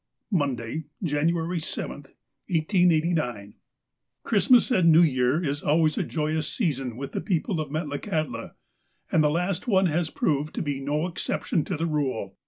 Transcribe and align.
"Monday, 0.31 0.85
January 1.03 1.57
f, 1.57 1.63
i88q.— 2.49 3.53
Christmas 4.23 4.71
and 4.71 4.91
New 4.91 5.03
Year 5.03 5.39
is 5.45 5.61
always 5.61 5.95
a 5.95 6.01
joyous 6.01 6.47
season 6.51 6.97
with 6.97 7.11
the 7.11 7.21
people 7.21 7.61
of 7.61 7.69
Metlakahtla, 7.69 8.53
and 9.11 9.23
the 9.23 9.29
last 9.29 9.67
one 9.67 9.85
has 9.85 10.09
proved 10.09 10.55
to 10.55 10.63
be 10.63 10.79
no 10.79 11.05
exception 11.05 11.63
to 11.65 11.77
the 11.77 11.85
rule. 11.85 12.35